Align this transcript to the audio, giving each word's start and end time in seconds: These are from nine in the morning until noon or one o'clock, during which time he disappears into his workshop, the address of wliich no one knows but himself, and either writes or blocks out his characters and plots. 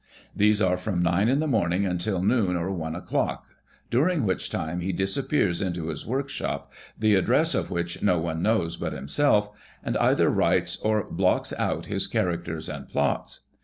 These 0.35 0.63
are 0.63 0.77
from 0.77 1.03
nine 1.03 1.29
in 1.29 1.39
the 1.39 1.45
morning 1.47 1.85
until 1.85 2.23
noon 2.23 2.55
or 2.55 2.71
one 2.71 2.95
o'clock, 2.95 3.45
during 3.91 4.23
which 4.25 4.49
time 4.49 4.79
he 4.79 4.91
disappears 4.91 5.61
into 5.61 5.89
his 5.89 6.07
workshop, 6.07 6.73
the 6.97 7.13
address 7.13 7.53
of 7.53 7.67
wliich 7.67 8.01
no 8.01 8.17
one 8.17 8.41
knows 8.41 8.77
but 8.77 8.93
himself, 8.93 9.51
and 9.83 9.95
either 9.97 10.31
writes 10.31 10.77
or 10.77 11.03
blocks 11.07 11.53
out 11.55 11.85
his 11.85 12.07
characters 12.07 12.67
and 12.67 12.89
plots. 12.89 13.41